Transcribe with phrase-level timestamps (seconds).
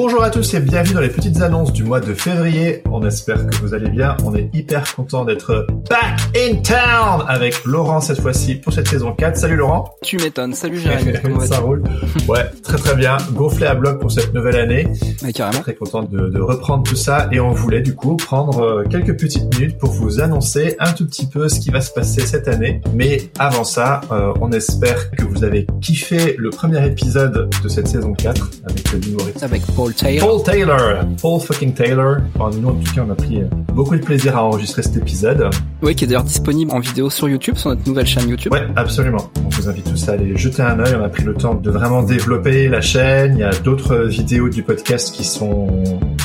[0.00, 2.84] Bonjour à tous et bienvenue dans les petites annonces du mois de février.
[2.88, 4.16] On espère que vous allez bien.
[4.22, 9.12] On est hyper content d'être back in town avec Laurent cette fois-ci pour cette saison
[9.12, 9.36] 4.
[9.36, 9.96] Salut Laurent.
[10.04, 10.54] Tu m'étonnes.
[10.54, 11.14] Salut Jérémy.
[11.48, 11.82] Ça roule.
[12.28, 13.16] Ouais, très très bien.
[13.32, 14.86] Gonflé à bloc pour cette nouvelle année.
[15.24, 15.62] Ouais, carrément.
[15.62, 19.18] Très content de, de, reprendre tout ça et on voulait du coup prendre euh, quelques
[19.18, 22.46] petites minutes pour vous annoncer un tout petit peu ce qui va se passer cette
[22.46, 22.80] année.
[22.94, 27.88] Mais avant ça, euh, on espère que vous avez kiffé le premier épisode de cette
[27.88, 29.42] saison 4 avec l'humoriste.
[29.42, 30.28] Avec Paul Taylor.
[30.28, 31.04] Paul Taylor.
[31.20, 32.16] Paul fucking Taylor.
[32.38, 33.40] Enfin, nous, en tout cas, on a pris
[33.72, 35.48] beaucoup de plaisir à enregistrer cet épisode.
[35.82, 38.52] Oui, qui est d'ailleurs disponible en vidéo sur YouTube, sur notre nouvelle chaîne YouTube.
[38.52, 39.30] Ouais, absolument.
[39.44, 40.94] On vous invite tous à aller jeter un œil.
[40.98, 43.34] On a pris le temps de vraiment développer la chaîne.
[43.34, 45.68] Il y a d'autres vidéos du podcast qui sont,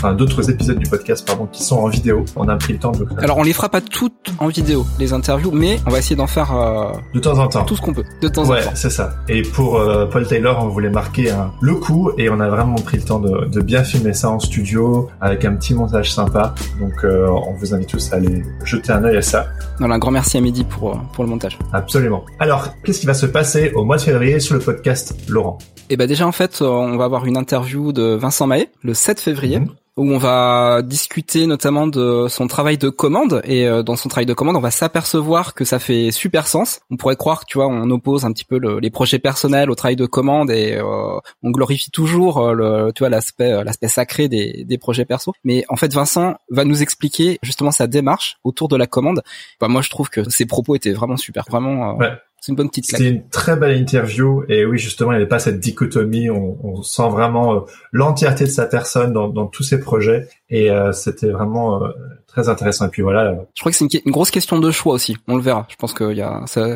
[0.03, 2.25] enfin, d'autres épisodes du podcast, pardon, qui sont en vidéo.
[2.35, 3.05] On a pris le temps de.
[3.19, 6.27] Alors, on les fera pas toutes en vidéo, les interviews, mais on va essayer d'en
[6.27, 8.71] faire euh, de temps en temps tout ce qu'on peut, de temps ouais, en temps.
[8.75, 9.15] c'est ça.
[9.29, 12.75] Et pour euh, Paul Taylor, on voulait marquer hein, le coup et on a vraiment
[12.75, 16.53] pris le temps de, de, bien filmer ça en studio avec un petit montage sympa.
[16.79, 19.47] Donc, euh, on vous invite tous à aller jeter un œil à ça.
[19.79, 21.57] Voilà, un grand merci à Mehdi pour pour le montage.
[21.71, 22.25] Absolument.
[22.39, 25.57] Alors, qu'est-ce qui va se passer au mois de février sur le podcast Laurent?
[25.89, 29.19] Eh ben déjà en fait, on va avoir une interview de Vincent Mahé le 7
[29.19, 29.59] février.
[29.59, 29.67] Mmh
[29.97, 33.41] où on va discuter notamment de son travail de commande.
[33.43, 36.81] Et euh, dans son travail de commande on va s'apercevoir que ça fait super sens.
[36.89, 39.75] On pourrait croire tu vois on oppose un petit peu le, les projets personnels au
[39.75, 44.27] travail de commande et euh, on glorifie toujours euh, le tu vois l'aspect l'aspect sacré
[44.27, 45.33] des, des projets perso.
[45.43, 49.21] Mais en fait Vincent va nous expliquer justement sa démarche autour de la commande.
[49.59, 51.45] Bah, moi je trouve que ses propos étaient vraiment super.
[51.49, 52.11] Vraiment ouais.
[52.43, 55.29] C'est une bonne petite C'était une très belle interview et oui justement il n'y avait
[55.29, 56.29] pas cette dichotomie.
[56.29, 57.59] On, on sent vraiment euh,
[57.93, 61.87] l'entièreté de sa personne dans, dans, tous ses projets et euh, c'était vraiment euh,
[62.27, 62.87] très intéressant.
[62.87, 63.33] Et puis voilà.
[63.53, 65.15] Je crois que c'est une, une, grosse question de choix aussi.
[65.29, 65.65] On le verra.
[65.69, 66.67] Je pense qu'il y a ça,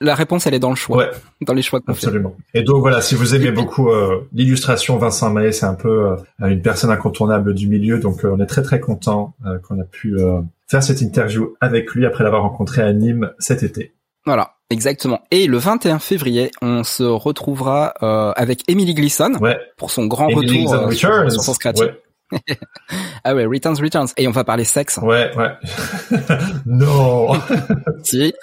[0.00, 1.10] la réponse elle est dans le choix, ouais,
[1.42, 2.34] dans les choix Absolument.
[2.52, 2.58] Fait.
[2.58, 3.90] Et donc voilà, si vous aimez beaucoup
[4.32, 8.00] l'illustration, Vincent Maé c'est un peu une personne incontournable du milieu.
[8.00, 10.18] Donc on est très très content qu'on a pu
[10.66, 13.94] faire cette interview avec lui après l'avoir rencontré à Nîmes cet été.
[14.26, 15.22] Voilà, exactement.
[15.30, 19.58] Et le 21 février, on se retrouvera euh, avec Emily Gleason ouais.
[19.78, 21.80] pour son grand Emily retour euh, sur, sur, son scratch.
[21.80, 21.94] Ouais.
[23.24, 24.08] ah ouais, Returns, Returns.
[24.16, 24.98] Et on va parler sexe.
[24.98, 25.52] Ouais, ouais.
[26.66, 27.28] non.
[28.02, 28.34] si.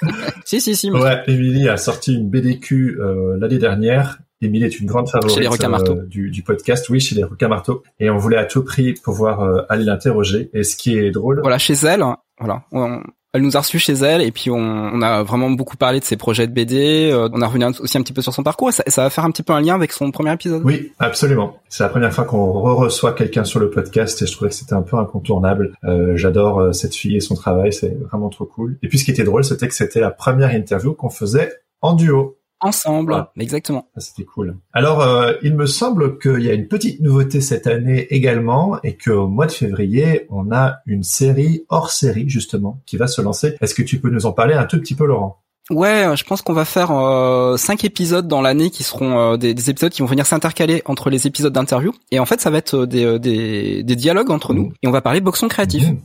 [0.46, 0.90] si, si, si.
[0.90, 4.20] Ouais, Emily a sorti une BDQ euh, l'année dernière.
[4.42, 7.84] Emily est une grande favorite chez les du, du, podcast, oui, chez les requins marteaux.
[8.00, 10.50] Et on voulait à tout prix pouvoir aller l'interroger.
[10.56, 11.42] Et ce qui est drôle.
[11.42, 12.04] Voilà, chez elle,
[12.40, 12.64] voilà.
[12.72, 13.04] On,
[13.34, 16.18] elle nous a reçus chez elle et puis on, a vraiment beaucoup parlé de ses
[16.18, 17.10] projets de BD.
[17.12, 19.24] Euh, on a revenu aussi un petit peu sur son parcours ça, ça, va faire
[19.24, 20.62] un petit peu un lien avec son premier épisode.
[20.66, 21.58] Oui, absolument.
[21.70, 24.74] C'est la première fois qu'on re-reçoit quelqu'un sur le podcast et je trouvais que c'était
[24.74, 25.74] un peu incontournable.
[25.86, 28.78] Euh, J'adore euh, cette fille et son travail, c'est vraiment trop cool.
[28.84, 31.94] Et puis ce qui était drôle, c'était que c'était la première interview qu'on faisait en
[31.94, 32.38] duo.
[32.62, 33.44] Ensemble, ouais.
[33.44, 33.88] exactement.
[33.98, 34.58] C'était cool.
[34.72, 38.96] Alors, euh, il me semble qu'il y a une petite nouveauté cette année également, et
[38.96, 43.56] qu'au mois de février, on a une série hors série justement qui va se lancer.
[43.62, 45.42] Est-ce que tu peux nous en parler un tout petit peu, Laurent?
[45.72, 49.54] Ouais, je pense qu'on va faire euh, cinq épisodes dans l'année qui seront euh, des,
[49.54, 51.94] des, épisodes qui vont venir s'intercaler entre les épisodes d'interview.
[52.12, 54.58] Et en fait, ça va être des, des, des dialogues entre mmh.
[54.58, 54.74] nous.
[54.84, 55.90] Et on va parler boxon créatif.
[55.90, 55.98] Mmh.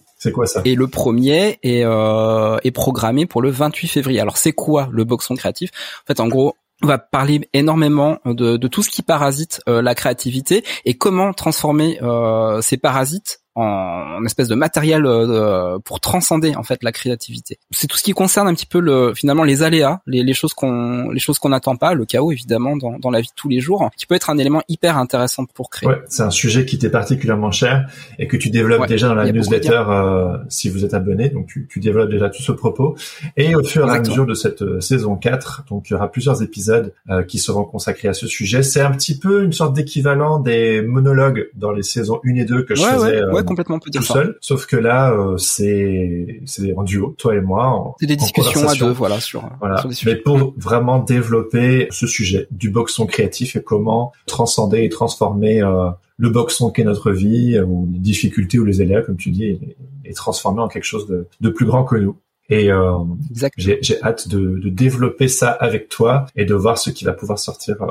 [0.64, 4.20] Et le premier est, euh, programmé pour le 28 février.
[4.20, 5.70] Alors c'est quoi le boxon créatif?
[6.02, 9.80] En fait, en gros, on va parler énormément de, de tout ce qui parasite euh,
[9.80, 16.00] la créativité et comment transformer euh, ces parasites en, en espèce de matériel euh, pour
[16.00, 17.58] transcender en fait la créativité.
[17.70, 20.54] C'est tout ce qui concerne un petit peu le finalement les aléas, les, les choses
[20.54, 23.48] qu'on les choses qu'on n'attend pas, le chaos évidemment dans, dans la vie de tous
[23.48, 25.88] les jours, qui peut être un élément hyper intéressant pour créer.
[25.88, 29.14] Ouais, c'est un sujet qui t'est particulièrement cher et que tu développes Ouais, déjà dans
[29.14, 32.96] la newsletter euh, si vous êtes abonné, donc tu, tu développes déjà tout ce propos.
[33.36, 36.10] Et au fur et à mesure de cette euh, saison 4, donc il y aura
[36.10, 38.62] plusieurs épisodes euh, qui seront consacrés à ce sujet.
[38.62, 42.62] C'est un petit peu une sorte d'équivalent des monologues dans les saisons 1 et 2
[42.64, 44.14] que je Ouais, faisais euh, complètement on peut tout dire ça.
[44.14, 47.94] seul, sauf que là euh, c'est c'est en duo, toi et moi.
[48.00, 49.78] C'est des discussions à deux, voilà, sur, Voilà.
[49.78, 50.14] sur des sujets.
[50.14, 55.90] Mais pour vraiment développer ce sujet du boxon créatif et comment transcender et transformer euh,
[56.18, 59.44] le boxon qu'est notre vie, euh, ou les difficultés ou les aléas, comme tu dis,
[59.44, 62.16] et, et transformer en quelque chose de, de plus grand que nous.
[62.48, 62.98] Et euh,
[63.56, 67.38] j'ai hâte de, de développer ça avec toi et de voir ce qui va pouvoir
[67.40, 67.86] sortir euh,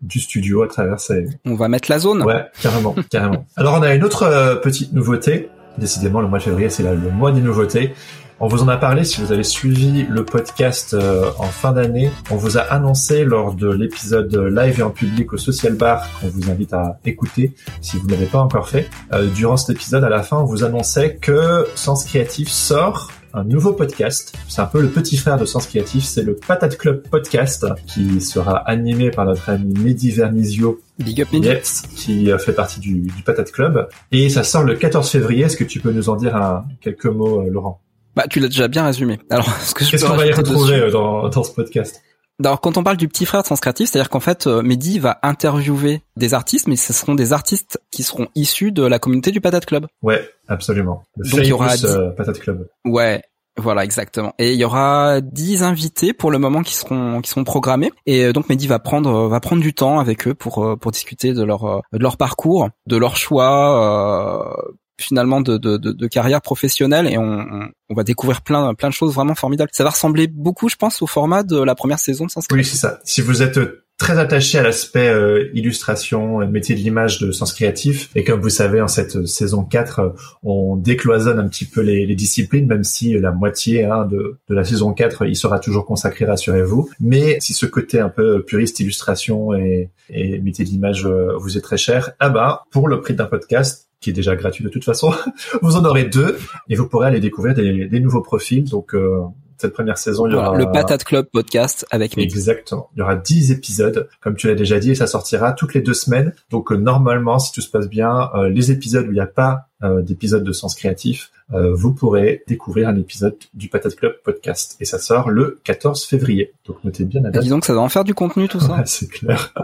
[0.00, 2.22] du studio à travers ces, On va mettre la zone.
[2.22, 3.46] Ouais, carrément, carrément.
[3.56, 5.50] Alors on a une autre euh, petite nouveauté.
[5.76, 7.94] Décidément, le mois de février, c'est le mois des nouveautés.
[8.40, 12.08] On vous en a parlé si vous avez suivi le podcast euh, en fin d'année.
[12.30, 16.28] On vous a annoncé lors de l'épisode live et en public au Social Bar qu'on
[16.28, 18.88] vous invite à écouter si vous ne l'avez pas encore fait.
[19.12, 23.44] Euh, durant cet épisode, à la fin, on vous annonçait que Sens Créatif sort un
[23.44, 24.34] nouveau podcast.
[24.48, 28.20] C'est un peu le petit frère de Sens Créatif, c'est le Patate Club Podcast qui
[28.20, 30.80] sera animé par notre ami Mehdi Vernizio.
[30.98, 31.48] Big up Mehdi.
[31.96, 33.88] qui fait partie du, du Patate Club.
[34.12, 35.44] Et ça sort le 14 février.
[35.44, 37.80] Est-ce que tu peux nous en dire un, quelques mots, euh, Laurent?
[38.16, 39.20] Bah, tu l'as déjà bien résumé.
[39.30, 42.02] Alors, ce que je Qu'est-ce qu'on va y retrouver euh, dans, dans ce podcast?
[42.44, 44.98] Alors quand on parle du petit frère de Sens Créatif, c'est-à-dire qu'en fait, euh, Mehdi
[44.98, 49.32] va interviewer des artistes, mais ce seront des artistes qui seront issus de la communauté
[49.32, 49.86] du Patate Club.
[50.02, 51.02] Ouais, absolument.
[51.16, 52.68] Le Donc il y aura euh, Patate Club.
[52.84, 53.22] Ouais.
[53.60, 54.34] Voilà, exactement.
[54.38, 57.90] Et il y aura 10 invités pour le moment qui seront qui seront programmés.
[58.06, 61.34] Et euh, donc Mehdi va prendre va prendre du temps avec eux pour pour discuter
[61.34, 64.54] de leur de leur parcours, de leur choix,
[64.98, 67.46] finalement de, de, de, carrière professionnelle et on,
[67.88, 69.70] on, va découvrir plein plein de choses vraiment formidables.
[69.72, 72.64] Ça va ressembler beaucoup, je pense, au format de la première saison de Sens Oui,
[72.64, 72.98] c'est ça.
[73.04, 73.58] Si vous êtes
[73.98, 78.40] très attaché à l'aspect euh, illustration et métier de l'image de Sens Créatif, et comme
[78.40, 80.08] vous savez, en cette saison 4, euh,
[80.44, 84.54] on décloisonne un petit peu les, les disciplines, même si la moitié hein, de, de,
[84.54, 86.88] la saison 4, il sera toujours consacré, rassurez-vous.
[87.00, 91.58] Mais si ce côté un peu puriste illustration et, et métier de l'image euh, vous
[91.58, 94.68] est très cher, ah bah, pour le prix d'un podcast, qui est déjà gratuit de
[94.68, 95.12] toute façon.
[95.62, 98.64] vous en aurez deux et vous pourrez aller découvrir des, nouveaux profils.
[98.64, 99.20] Donc euh,
[99.58, 102.90] cette première saison, il y aura le Patate Club podcast avec Exactement.
[102.94, 105.80] Il y aura 10 épisodes, comme tu l'as déjà dit, et ça sortira toutes les
[105.80, 106.32] deux semaines.
[106.50, 109.26] Donc euh, normalement, si tout se passe bien, euh, les épisodes où il n'y a
[109.26, 114.76] pas euh, d'épisode de Sens Créatif, vous pourrez découvrir un épisode du Patate Club podcast.
[114.80, 116.52] Et ça sort le 14 février.
[116.66, 117.42] Donc notez bien la date.
[117.42, 118.82] Dis donc, ça va en faire du contenu tout ça.
[118.84, 119.54] c'est clair.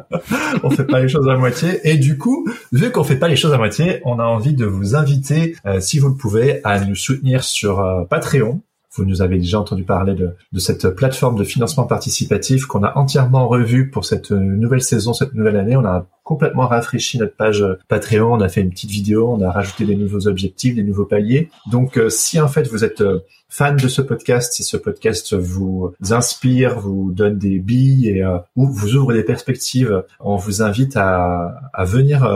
[0.62, 1.81] on fait pas les choses à moitié.
[1.85, 4.64] Et du coup, vu qu'on fait pas les choses à moitié, on a envie de
[4.64, 8.62] vous inviter, si vous le pouvez, à nous soutenir sur Patreon.
[8.94, 13.49] Vous nous avez déjà entendu parler de, cette plateforme de financement participatif qu'on a entièrement
[13.49, 15.76] revue pour cette nouvelle saison, cette nouvelle année.
[16.25, 18.32] Complètement rafraîchi notre page Patreon.
[18.32, 21.50] On a fait une petite vidéo, on a rajouté des nouveaux objectifs, des nouveaux paliers.
[21.71, 25.35] Donc, euh, si en fait vous êtes euh, fan de ce podcast, si ce podcast
[25.35, 30.62] vous inspire, vous donne des billes et euh, ou vous ouvre des perspectives, on vous
[30.62, 32.27] invite à, venir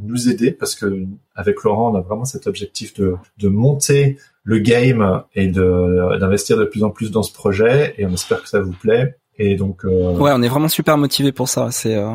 [0.00, 1.06] nous aider parce que
[1.36, 6.82] avec Laurent, on a vraiment cet objectif de monter le game et d'investir de plus
[6.82, 9.16] en plus dans ce projet et on espère que ça vous plaît.
[9.42, 10.12] Et donc, euh...
[10.18, 11.68] ouais, on est vraiment super motivé pour ça.
[11.70, 12.10] C'est euh...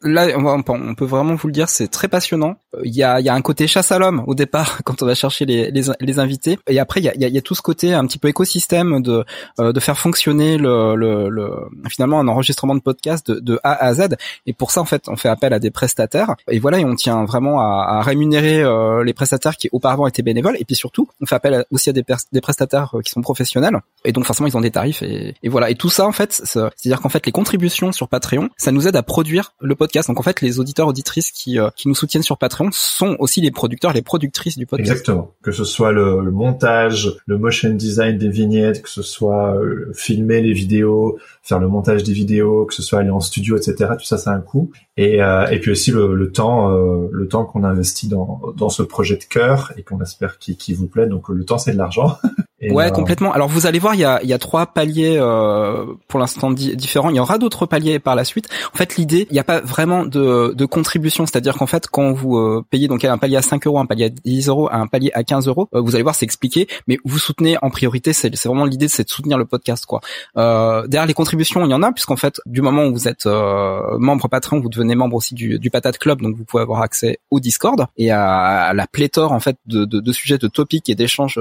[0.00, 2.54] là, on, peut vraiment vous le dire, c'est très passionnant.
[2.82, 5.06] Il y a, il y a un côté chasse à l'homme au départ quand on
[5.06, 7.54] va chercher les, les, les invités, et après il y a, il y a, tout
[7.54, 9.24] ce côté un petit peu écosystème de
[9.58, 11.50] euh, de faire fonctionner le, le, le,
[11.90, 14.16] finalement un enregistrement de podcast de, de, A à Z.
[14.46, 16.34] Et pour ça, en fait, on fait appel à des prestataires.
[16.48, 20.22] Et voilà, et on tient vraiment à, à rémunérer euh, les prestataires qui auparavant étaient
[20.22, 20.56] bénévoles.
[20.58, 23.76] Et puis surtout, on fait appel aussi à des, des prestataires euh, qui sont professionnels.
[24.06, 25.02] Et donc forcément, ils ont des tarifs.
[25.02, 25.68] Et, et voilà.
[25.68, 26.40] Et tout ça, en fait,
[26.76, 30.08] c'est-à-dire qu'en fait, les contributions sur Patreon, ça nous aide à produire le podcast.
[30.08, 33.40] Donc en fait, les auditeurs auditrices qui euh, qui nous soutiennent sur Patreon sont aussi
[33.40, 34.90] les producteurs, les productrices du podcast.
[34.90, 35.34] Exactement.
[35.42, 40.40] Que ce soit le, montage, le motion design des vignettes, que ce soit euh, filmer
[40.40, 43.90] les vidéos, faire le montage des vidéos, que ce soit aller en studio, etc.
[43.98, 44.70] Tout ça, c'est un coût.
[44.96, 48.82] Et euh, et puis aussi le, le temps, le temps qu'on investit dans dans ce
[48.82, 51.06] projet de cœur et qu'on espère qu'il vous plaît.
[51.06, 52.18] Donc le temps, c'est de l'argent.
[52.62, 53.32] ouais, euh, complètement.
[53.32, 56.50] Alors vous allez voir, il y a, il y a trois paliers euh, pour l'instant
[56.50, 57.10] différents.
[57.10, 58.48] Il y aura d'autres paliers par la suite.
[58.74, 61.26] En fait, l'idée, il n'y a pas vraiment de, de contribution.
[61.26, 64.06] C'est-à-dire qu'en fait, quand vous euh, payez donc un palier à 5 euros, un palier
[64.06, 66.68] à 10 euros, un palier à 15 euros, vous allez voir, c'est expliqué.
[66.86, 68.12] Mais vous soutenez en priorité.
[68.12, 70.00] C'est vraiment l'idée, c'est de soutenir le podcast, quoi.
[70.36, 74.28] derrière les contributions, il y en a, puisqu'en fait, du moment où vous êtes membre
[74.28, 77.40] Patreon, vous devenez membre aussi du, du Patate Club, donc vous pouvez avoir accès au
[77.40, 81.40] Discord et à, la pléthore en fait de, de, de sujets, de topics et d'échanges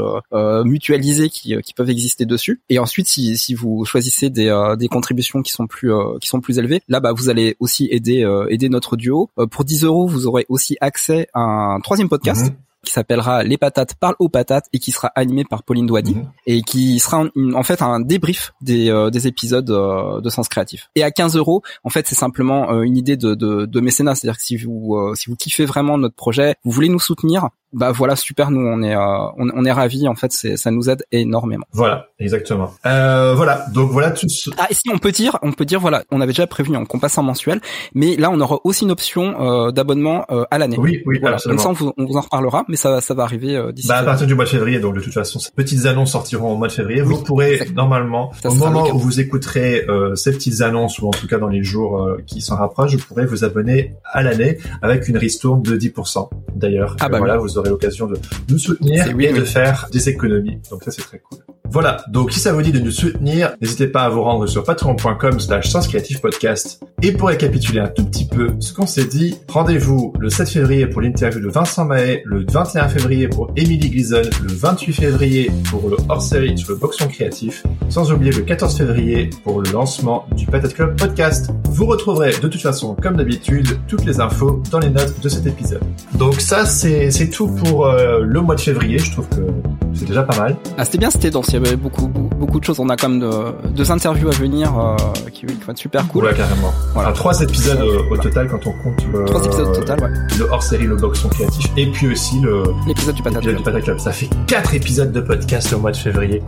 [0.63, 2.61] mutualisés qui, euh, qui peuvent exister dessus.
[2.69, 6.27] Et ensuite, si, si vous choisissez des, euh, des contributions qui sont plus euh, qui
[6.27, 9.29] sont plus élevées, là, bah, vous allez aussi aider aider notre duo.
[9.51, 12.45] pour 10 euros, vous aurez aussi accès à un troisième podcast.
[12.45, 16.15] Mhm qui s'appellera Les patates parlent aux patates et qui sera animé par Pauline Douady
[16.15, 16.31] mhm.
[16.45, 20.89] et qui sera en fait un débrief des, euh, des épisodes euh, de Sens Créatif.
[20.95, 24.15] Et à 15 euros, en fait, c'est simplement euh, une idée de, de, de mécénat,
[24.15, 27.91] c'est-à-dire que si vous si vous kiffez vraiment notre projet, vous voulez nous soutenir, bah
[27.91, 31.03] voilà super, nous on est on, on, est ravis, en fait, c'est ça nous aide
[31.11, 31.65] énormément.
[31.71, 32.71] Voilà, exactement.
[32.83, 34.27] voilà, donc voilà tout.
[34.29, 34.49] Ce...
[34.57, 36.99] Ah et si on peut dire, on peut dire voilà, on avait déjà prévu qu'on
[36.99, 37.61] passe en mensuel,
[37.93, 40.77] mais là on aura aussi une option d'abonnement à l'année.
[40.77, 41.37] Oui, oui, voilà.
[41.45, 43.87] Donc ça on vous, on vous en reparlera mais ça, ça va arriver euh, d'ici.
[43.87, 46.53] Bah, à partir du mois de février, donc de toute façon, ces petites annonces sortiront
[46.53, 47.01] au mois de février.
[47.01, 51.27] vous pourrez normalement, au moment où vous écouterez euh, ces petites annonces, ou en tout
[51.27, 55.07] cas dans les jours euh, qui s'en rapprochent, vous pourrez vous abonner à l'année avec
[55.07, 56.29] une ristourne de 10%.
[56.55, 58.17] D'ailleurs, ah bah voilà, vous aurez l'occasion de
[58.49, 60.59] nous soutenir et de faire des économies.
[60.69, 61.39] Donc ça, c'est très cool.
[61.71, 64.63] Voilà, donc si ça vous dit de nous soutenir, n'hésitez pas à vous rendre sur
[64.63, 65.71] patreon.com slash
[66.19, 66.83] podcast.
[67.03, 70.87] Et pour récapituler un tout petit peu ce qu'on s'est dit, rendez-vous le 7 février
[70.87, 75.89] pour l'interview de Vincent Mahé, le 21 février pour Emily Glison, le 28 février pour
[75.89, 80.47] le hors-série sur le boxon créatif, sans oublier le 14 février pour le lancement du
[80.47, 81.51] Patate Club podcast.
[81.69, 85.45] Vous retrouverez de toute façon, comme d'habitude, toutes les infos dans les notes de cet
[85.45, 85.83] épisode.
[86.15, 88.97] Donc ça, c'est tout pour euh, le mois de février.
[88.97, 90.55] Je trouve que c'est déjà pas mal.
[90.77, 91.47] Ah, c'était bien, c'était dense.
[91.49, 92.79] Il y avait beaucoup, beaucoup de choses.
[92.79, 94.95] On a quand même de, deux interviews à venir euh,
[95.33, 96.25] qui, vont être super cool.
[96.25, 96.73] Ouais, carrément.
[96.93, 97.11] Voilà.
[97.11, 100.09] trois épisodes au, total quand on compte le, trois épisodes au total, ouais.
[100.37, 103.83] le hors-série, le boxon créatif, et puis aussi le l'épisode du Patate Club.
[103.83, 103.99] Club.
[103.99, 106.41] Ça fait quatre épisodes de podcast au mois de février.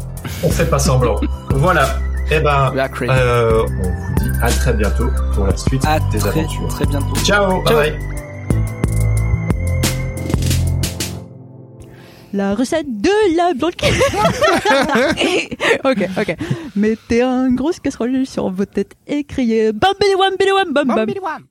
[0.43, 1.19] On fait pas semblant.
[1.51, 1.87] voilà.
[2.33, 2.71] Eh ben,
[3.01, 6.67] euh, on vous dit à très bientôt pour la suite des aventures.
[6.69, 7.13] Très bientôt.
[7.25, 7.61] Ciao.
[7.65, 7.77] Ciao.
[7.77, 7.91] Bye.
[7.91, 8.21] bye.
[12.33, 13.93] La recette de la blanquette.
[15.83, 16.35] ok, ok.
[16.75, 21.50] Mettez un grosse casserole sur vos têtes et criez bam bam bam bam bam bam.